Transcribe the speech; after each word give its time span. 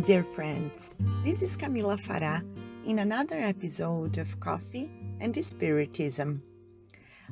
dear 0.00 0.22
friends. 0.22 0.96
This 1.22 1.42
is 1.42 1.56
Camila 1.56 2.00
Farah 2.00 2.42
in 2.86 3.00
another 3.00 3.36
episode 3.36 4.16
of 4.16 4.40
Coffee 4.40 4.90
and 5.20 5.36
Spiritism. 5.44 6.42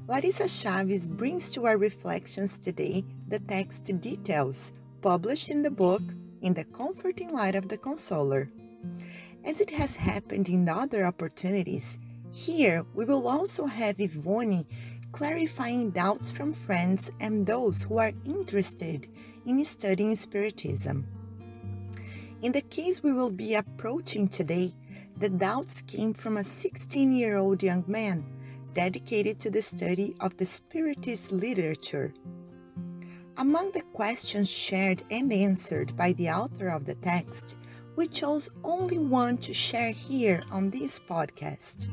Larissa 0.06 0.44
Chaves 0.44 1.08
brings 1.08 1.50
to 1.50 1.66
our 1.66 1.78
reflections 1.78 2.58
today 2.58 3.04
the 3.28 3.38
text 3.38 3.84
details 4.00 4.72
published 5.00 5.50
in 5.50 5.62
the 5.62 5.70
book 5.70 6.02
In 6.42 6.52
the 6.52 6.64
Comforting 6.64 7.32
Light 7.32 7.54
of 7.54 7.68
the 7.68 7.78
Consoler. 7.78 8.50
As 9.42 9.60
it 9.60 9.70
has 9.70 9.96
happened 9.96 10.48
in 10.48 10.68
other 10.68 11.06
opportunities, 11.06 11.98
here 12.30 12.84
we 12.94 13.06
will 13.06 13.26
also 13.26 13.66
have 13.66 13.98
Yvonne 13.98 14.66
clarifying 15.12 15.90
doubts 15.90 16.30
from 16.30 16.52
friends 16.52 17.10
and 17.20 17.46
those 17.46 17.84
who 17.84 17.98
are 17.98 18.12
interested 18.24 19.08
in 19.46 19.64
studying 19.64 20.14
Spiritism. 20.14 21.06
In 22.42 22.52
the 22.52 22.62
case 22.62 23.02
we 23.02 23.12
will 23.12 23.30
be 23.30 23.54
approaching 23.54 24.26
today, 24.26 24.72
the 25.18 25.28
doubts 25.28 25.82
came 25.82 26.14
from 26.14 26.38
a 26.38 26.44
16 26.44 27.12
year 27.12 27.36
old 27.36 27.62
young 27.62 27.84
man 27.86 28.24
dedicated 28.72 29.38
to 29.40 29.50
the 29.50 29.60
study 29.60 30.14
of 30.20 30.38
the 30.38 30.46
Spiritist 30.46 31.32
literature. 31.32 32.14
Among 33.36 33.72
the 33.72 33.82
questions 33.92 34.48
shared 34.48 35.02
and 35.10 35.30
answered 35.30 35.94
by 35.96 36.14
the 36.14 36.30
author 36.30 36.68
of 36.68 36.86
the 36.86 36.94
text, 36.94 37.56
we 37.96 38.06
chose 38.06 38.48
only 38.64 38.96
one 38.96 39.36
to 39.38 39.52
share 39.52 39.92
here 39.92 40.42
on 40.50 40.70
this 40.70 40.98
podcast. 40.98 41.88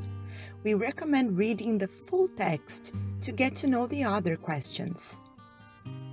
We 0.63 0.75
recommend 0.75 1.37
reading 1.37 1.77
the 1.77 1.89
full 1.89 2.29
text 2.29 2.93
to 3.19 3.33
get 3.33 3.53
to 3.57 3.67
know 3.67 3.85
the 3.85 4.05
other 4.05 4.37
questions. 4.37 5.19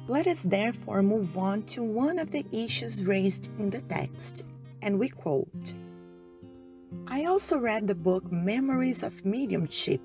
Let 0.07 0.27
us 0.27 0.43
therefore 0.43 1.03
move 1.03 1.39
on 1.39 1.63
to 1.73 1.83
one 1.83 2.19
of 2.19 2.31
the 2.31 2.45
issues 2.53 3.03
raised 3.07 3.49
in 3.59 3.71
the 3.71 3.81
text, 3.81 4.43
and 4.83 4.99
we 4.99 5.09
quote 5.09 5.73
I 7.07 7.25
also 7.25 7.59
read 7.59 7.87
the 7.87 7.95
book 7.95 8.31
Memories 8.31 9.03
of 9.03 9.25
Mediumship, 9.25 10.03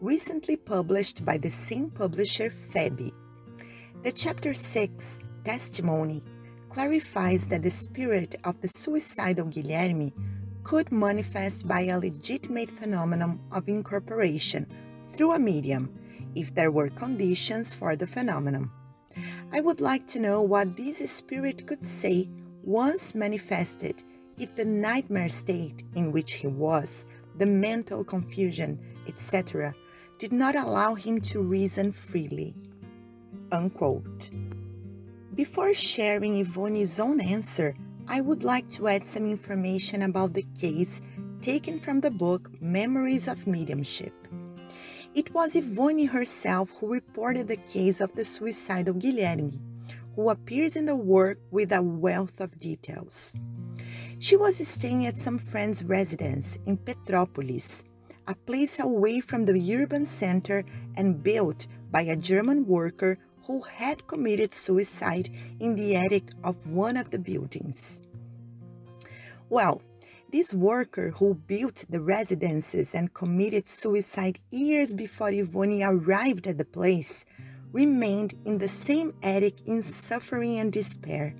recently 0.00 0.56
published 0.56 1.24
by 1.24 1.36
the 1.36 1.50
same 1.50 1.90
publisher 1.90 2.50
FEB. 2.50 3.10
The 4.04 4.12
chapter 4.12 4.54
6, 4.54 5.24
Testimony, 5.44 6.22
clarifies 6.68 7.48
that 7.48 7.64
the 7.64 7.70
spirit 7.70 8.36
of 8.44 8.60
the 8.60 8.68
suicidal 8.68 9.46
Guilherme 9.46 10.12
could 10.62 10.92
manifest 10.92 11.66
by 11.66 11.80
a 11.80 11.98
legitimate 11.98 12.70
phenomenon 12.70 13.40
of 13.50 13.68
incorporation 13.68 14.68
through 15.08 15.32
a 15.32 15.40
medium 15.40 15.92
if 16.36 16.54
there 16.54 16.70
were 16.70 16.88
conditions 16.88 17.74
for 17.74 17.96
the 17.96 18.06
phenomenon. 18.06 18.70
I 19.52 19.60
would 19.60 19.80
like 19.80 20.06
to 20.08 20.20
know 20.20 20.42
what 20.42 20.76
this 20.76 20.98
spirit 21.10 21.66
could 21.66 21.84
say 21.84 22.28
once 22.62 23.16
manifested 23.16 24.02
if 24.38 24.54
the 24.54 24.64
nightmare 24.64 25.28
state 25.28 25.82
in 25.96 26.12
which 26.12 26.34
he 26.34 26.46
was, 26.46 27.04
the 27.36 27.46
mental 27.46 28.04
confusion, 28.04 28.78
etc., 29.08 29.74
did 30.18 30.32
not 30.32 30.54
allow 30.54 30.94
him 30.94 31.20
to 31.20 31.42
reason 31.42 31.90
freely. 31.90 32.54
Unquote. 33.50 34.30
Before 35.34 35.74
sharing 35.74 36.36
Yvonne's 36.36 37.00
own 37.00 37.20
answer, 37.20 37.74
I 38.06 38.20
would 38.20 38.44
like 38.44 38.68
to 38.70 38.86
add 38.86 39.08
some 39.08 39.28
information 39.28 40.02
about 40.02 40.32
the 40.32 40.46
case 40.58 41.00
taken 41.40 41.80
from 41.80 42.00
the 42.00 42.10
book 42.10 42.50
Memories 42.60 43.26
of 43.26 43.46
Mediumship. 43.46 44.19
It 45.12 45.34
was 45.34 45.56
Yvonne 45.56 46.06
herself 46.06 46.70
who 46.78 46.92
reported 46.92 47.48
the 47.48 47.56
case 47.56 48.00
of 48.00 48.14
the 48.14 48.24
suicidal 48.24 48.94
Guilherme, 48.94 49.58
who 50.14 50.30
appears 50.30 50.76
in 50.76 50.86
the 50.86 50.94
work 50.94 51.40
with 51.50 51.72
a 51.72 51.82
wealth 51.82 52.40
of 52.40 52.60
details. 52.60 53.34
She 54.20 54.36
was 54.36 54.56
staying 54.68 55.06
at 55.06 55.20
some 55.20 55.38
friend's 55.38 55.82
residence 55.82 56.58
in 56.64 56.78
Petrópolis, 56.78 57.82
a 58.28 58.36
place 58.36 58.78
away 58.78 59.18
from 59.18 59.46
the 59.46 59.74
urban 59.74 60.06
center 60.06 60.64
and 60.96 61.20
built 61.24 61.66
by 61.90 62.02
a 62.02 62.14
German 62.14 62.64
worker 62.64 63.18
who 63.46 63.62
had 63.62 64.06
committed 64.06 64.54
suicide 64.54 65.28
in 65.58 65.74
the 65.74 65.96
attic 65.96 66.30
of 66.44 66.70
one 66.70 66.96
of 66.96 67.10
the 67.10 67.18
buildings. 67.18 68.00
Well, 69.48 69.82
this 70.30 70.54
worker 70.54 71.10
who 71.10 71.34
built 71.34 71.84
the 71.88 72.00
residences 72.00 72.94
and 72.94 73.12
committed 73.12 73.66
suicide 73.66 74.38
years 74.50 74.94
before 74.94 75.30
Yvonne 75.30 75.82
arrived 75.82 76.46
at 76.46 76.58
the 76.58 76.64
place 76.64 77.24
remained 77.72 78.34
in 78.44 78.58
the 78.58 78.68
same 78.68 79.14
attic 79.22 79.66
in 79.66 79.82
suffering 79.82 80.58
and 80.58 80.72
despair, 80.72 81.34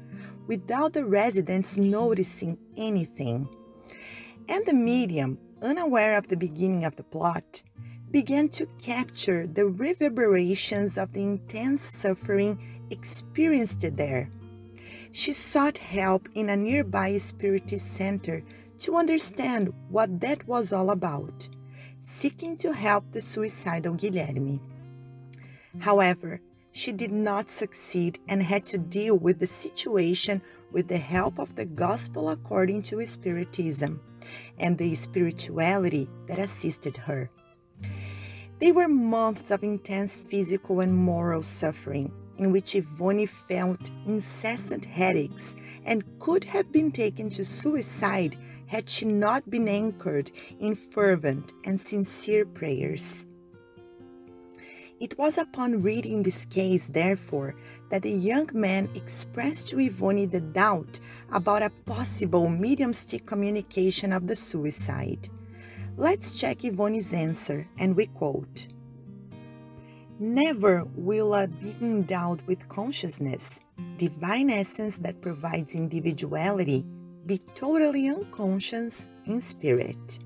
without 0.47 0.93
the 0.93 1.05
residents 1.05 1.77
noticing 1.77 2.59
anything. 2.77 3.49
And 4.49 4.65
the 4.67 4.75
medium, 4.75 5.39
unaware 5.63 6.17
of 6.17 6.29
the 6.29 6.37
beginning 6.37 6.85
of 6.85 6.97
the 6.97 7.05
plot, 7.05 7.63
began 8.11 8.49
to 8.49 8.67
capture 8.79 9.47
the 9.47 9.67
reverberations 9.67 10.99
of 10.99 11.13
the 11.13 11.23
intense 11.23 11.83
suffering 11.83 12.59
experienced 12.91 13.85
there. 13.97 14.29
She 15.13 15.33
sought 15.33 15.79
help 15.79 16.29
in 16.35 16.49
a 16.49 16.57
nearby 16.57 17.19
spiritist 17.19 17.95
center 17.95 18.43
to 18.81 18.97
understand 18.97 19.73
what 19.89 20.21
that 20.21 20.47
was 20.47 20.73
all 20.73 20.91
about, 20.91 21.49
seeking 22.01 22.57
to 22.57 22.73
help 22.73 23.05
the 23.13 23.21
suicidal 23.21 23.95
Guilherme. 23.95 24.61
However, 25.79 26.41
she 26.73 26.93
did 26.93 27.11
not 27.13 27.51
succeed 27.51 28.19
and 28.29 28.43
had 28.43 28.65
to 28.67 28.79
deal 28.79 29.17
with 29.17 29.39
the 29.39 29.47
situation 29.47 30.41
with 30.71 30.89
the 30.89 30.99
help 30.99 31.39
of 31.39 31.57
the 31.57 31.67
gospel 31.67 32.31
according 32.31 32.83
to 32.85 33.05
Spiritism 33.05 34.01
and 34.59 34.79
the 34.79 34.95
spirituality 34.95 36.09
that 36.27 36.39
assisted 36.39 36.97
her. 36.97 37.31
They 38.61 38.73
were 38.73 38.89
months 38.89 39.51
of 39.51 39.63
intense 39.63 40.15
physical 40.15 40.81
and 40.81 40.95
moral 40.95 41.43
suffering 41.43 42.13
in 42.41 42.51
which 42.51 42.75
Yvonne 42.75 43.27
felt 43.27 43.91
incessant 44.07 44.87
headaches 44.87 45.55
and 45.85 46.03
could 46.19 46.43
have 46.43 46.73
been 46.73 46.91
taken 46.91 47.29
to 47.29 47.45
suicide 47.45 48.35
had 48.67 48.89
she 48.89 49.05
not 49.05 49.51
been 49.51 49.69
anchored 49.69 50.31
in 50.59 50.75
fervent 50.75 51.53
and 51.65 51.79
sincere 51.79 52.47
prayers. 52.47 53.27
It 55.01 55.19
was 55.19 55.37
upon 55.37 55.83
reading 55.83 56.23
this 56.23 56.47
case, 56.47 56.89
therefore, 56.89 57.57
that 57.91 58.03
the 58.03 58.11
young 58.11 58.49
man 58.55 58.89
expressed 58.95 59.69
to 59.69 59.79
Yvonne 59.79 60.29
the 60.31 60.41
doubt 60.41 60.99
about 61.33 61.63
a 61.63 61.73
possible 61.85 62.49
mediumistic 62.49 63.27
communication 63.27 64.15
of 64.15 64.27
the 64.27 64.37
suicide. 64.37 65.29
Let's 65.97 66.33
check 66.33 66.65
Yvonne's 66.65 67.13
answer, 67.13 67.69
and 67.79 67.95
we 67.95 68.07
quote 68.07 68.69
Never 70.23 70.85
will 70.97 71.33
a 71.33 71.49
being 71.49 71.81
endowed 71.81 72.43
with 72.43 72.69
consciousness, 72.69 73.59
divine 73.97 74.51
essence 74.51 74.99
that 74.99 75.23
provides 75.23 75.75
individuality, 75.75 76.85
be 77.25 77.39
totally 77.55 78.11
unconscious 78.11 79.09
in 79.25 79.41
spirit. 79.41 80.19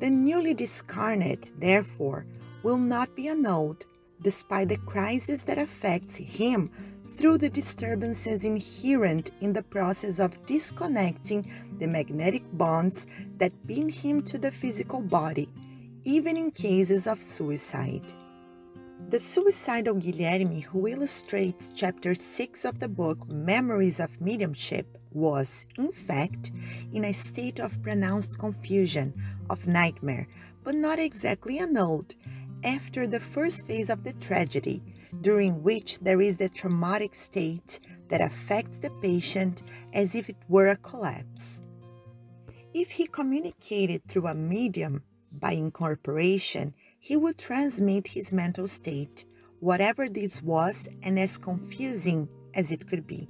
The 0.00 0.08
newly 0.08 0.54
discarnate, 0.54 1.52
therefore, 1.58 2.24
will 2.62 2.78
not 2.78 3.14
be 3.14 3.28
annulled 3.28 3.84
despite 4.22 4.70
the 4.70 4.78
crisis 4.78 5.42
that 5.42 5.58
affects 5.58 6.16
him 6.16 6.70
through 7.06 7.36
the 7.36 7.50
disturbances 7.50 8.42
inherent 8.42 9.32
in 9.42 9.52
the 9.52 9.64
process 9.64 10.18
of 10.18 10.46
disconnecting 10.46 11.52
the 11.78 11.86
magnetic 11.86 12.44
bonds 12.54 13.06
that 13.36 13.66
bind 13.66 13.92
him 13.92 14.22
to 14.22 14.38
the 14.38 14.50
physical 14.50 15.02
body, 15.02 15.50
even 16.04 16.38
in 16.38 16.50
cases 16.50 17.06
of 17.06 17.22
suicide. 17.22 18.14
The 19.10 19.18
suicidal 19.18 19.96
Guilherme, 19.96 20.64
who 20.64 20.88
illustrates 20.88 21.70
chapter 21.74 22.14
6 22.14 22.64
of 22.64 22.80
the 22.80 22.88
book 22.88 23.28
Memories 23.28 24.00
of 24.00 24.20
Mediumship, 24.20 24.98
was, 25.12 25.66
in 25.78 25.92
fact, 25.92 26.50
in 26.92 27.04
a 27.04 27.12
state 27.12 27.60
of 27.60 27.80
pronounced 27.82 28.38
confusion, 28.38 29.14
of 29.50 29.66
nightmare, 29.66 30.26
but 30.64 30.74
not 30.74 30.98
exactly 30.98 31.58
annulled, 31.58 32.14
after 32.64 33.06
the 33.06 33.20
first 33.20 33.66
phase 33.66 33.90
of 33.90 34.02
the 34.04 34.14
tragedy, 34.14 34.82
during 35.20 35.62
which 35.62 35.98
there 36.00 36.22
is 36.22 36.38
the 36.38 36.48
traumatic 36.48 37.14
state 37.14 37.80
that 38.08 38.22
affects 38.22 38.78
the 38.78 38.90
patient 39.02 39.62
as 39.92 40.14
if 40.14 40.28
it 40.28 40.36
were 40.48 40.68
a 40.68 40.76
collapse. 40.76 41.62
If 42.72 42.90
he 42.90 43.06
communicated 43.06 44.02
through 44.08 44.26
a 44.26 44.34
medium 44.34 45.02
by 45.30 45.52
incorporation, 45.52 46.74
he 47.06 47.18
would 47.18 47.36
transmit 47.36 48.06
his 48.08 48.32
mental 48.32 48.66
state, 48.66 49.26
whatever 49.60 50.08
this 50.08 50.40
was 50.42 50.88
and 51.02 51.18
as 51.18 51.36
confusing 51.36 52.26
as 52.54 52.72
it 52.72 52.86
could 52.86 53.06
be. 53.06 53.28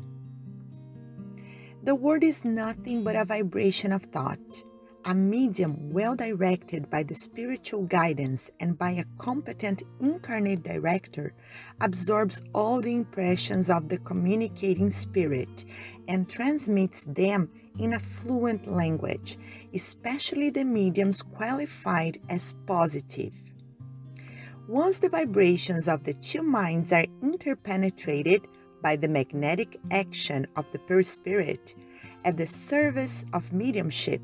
The 1.82 1.96
word 1.96 2.22
is 2.22 2.44
nothing 2.44 3.02
but 3.02 3.16
a 3.16 3.24
vibration 3.24 3.90
of 3.90 4.04
thought. 4.04 4.62
A 5.06 5.12
medium 5.12 5.90
well 5.92 6.14
directed 6.14 6.88
by 6.88 7.02
the 7.02 7.16
spiritual 7.16 7.82
guidance 7.82 8.48
and 8.60 8.78
by 8.78 8.92
a 8.92 9.04
competent 9.18 9.82
incarnate 9.98 10.62
director 10.62 11.34
absorbs 11.80 12.40
all 12.54 12.80
the 12.80 12.94
impressions 12.94 13.68
of 13.68 13.88
the 13.88 13.98
communicating 13.98 14.92
spirit 14.92 15.64
and 16.06 16.30
transmits 16.30 17.06
them 17.06 17.50
in 17.80 17.94
a 17.94 17.98
fluent 17.98 18.68
language, 18.68 19.36
especially 19.74 20.50
the 20.50 20.64
mediums 20.64 21.22
qualified 21.22 22.18
as 22.28 22.54
positive. 22.66 23.34
Once 24.68 24.98
the 24.98 25.10
vibrations 25.10 25.88
of 25.88 26.04
the 26.04 26.14
two 26.14 26.42
minds 26.42 26.90
are 26.90 27.04
interpenetrated 27.20 28.48
by 28.82 28.96
the 28.96 29.06
magnetic 29.06 29.78
action 29.90 30.46
of 30.56 30.64
the 30.72 30.78
pure 30.78 31.02
spirit 31.02 31.74
at 32.24 32.38
the 32.38 32.46
service 32.46 33.26
of 33.34 33.52
mediumship, 33.52 34.22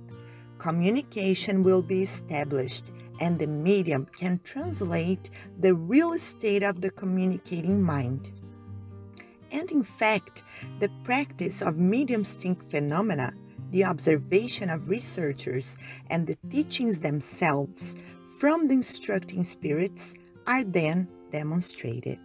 communication 0.56 1.62
will 1.62 1.82
be 1.82 2.00
established 2.02 2.90
and 3.20 3.38
the 3.38 3.46
medium 3.46 4.06
can 4.16 4.40
translate 4.42 5.28
the 5.58 5.74
real 5.74 6.16
state 6.16 6.62
of 6.62 6.80
the 6.80 6.90
communicating 6.90 7.82
mind. 7.82 8.30
And 9.52 9.70
in 9.70 9.82
fact, 9.82 10.42
the 10.78 10.88
practice 11.04 11.60
of 11.60 11.76
mediumistic 11.76 12.62
phenomena, 12.70 13.34
the 13.72 13.84
observation 13.84 14.70
of 14.70 14.88
researchers, 14.88 15.76
and 16.08 16.26
the 16.26 16.38
teachings 16.48 17.00
themselves 17.00 18.02
from 18.38 18.68
the 18.68 18.74
instructing 18.74 19.44
spirits 19.44 20.14
are 20.50 20.64
then 20.64 21.06
demonstrated. 21.30 22.18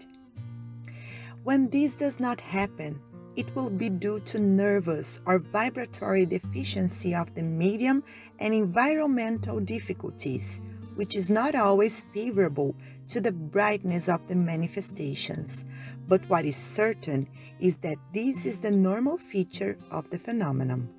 When 1.44 1.69
this 1.69 1.94
does 1.95 2.19
not 2.19 2.42
happen, 2.42 3.00
it 3.36 3.54
will 3.56 3.69
be 3.69 3.89
due 3.89 4.19
to 4.22 4.39
nervous 4.39 5.19
or 5.27 5.38
vibratory 5.38 6.25
deficiency 6.25 7.13
of 7.13 7.36
the 7.36 7.44
medium 7.44 8.04
and 8.39 8.51
environmental 8.51 9.60
difficulties, 9.60 10.63
which 10.95 11.16
is 11.16 11.30
not 11.30 11.54
always 11.54 12.01
favorable 12.16 12.75
to 13.10 13.22
the 13.22 13.31
brightness 13.31 14.10
of 14.10 14.28
the 14.28 14.36
manifestations. 14.36 15.63
But 16.07 16.28
what 16.28 16.45
is 16.45 16.56
certain 16.56 17.30
is 17.60 17.75
that 17.78 17.98
this 18.12 18.48
is 18.48 18.60
the 18.60 18.71
normal 18.71 19.18
feature 19.18 19.78
of 19.92 20.10
the 20.10 20.18
phenomenon. 20.18 20.89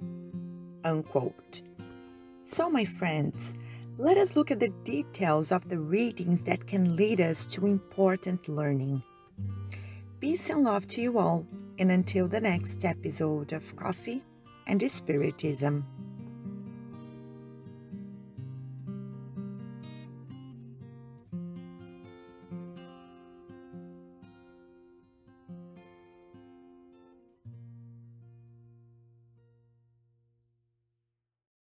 Unquote. 0.84 1.62
So, 2.40 2.70
my 2.70 2.84
friends, 2.84 3.56
let 3.98 4.18
us 4.18 4.36
look 4.36 4.50
at 4.50 4.60
the 4.60 4.68
details 4.84 5.50
of 5.50 5.68
the 5.68 5.78
readings 5.78 6.42
that 6.42 6.66
can 6.66 6.96
lead 6.96 7.20
us 7.20 7.46
to 7.46 7.66
important 7.66 8.46
learning. 8.48 9.02
Peace 10.20 10.50
and 10.50 10.64
love 10.64 10.86
to 10.88 11.00
you 11.00 11.18
all, 11.18 11.46
and 11.78 11.90
until 11.90 12.28
the 12.28 12.40
next 12.40 12.84
episode 12.84 13.52
of 13.52 13.74
Coffee 13.74 14.22
and 14.66 14.82
Spiritism. 14.90 15.84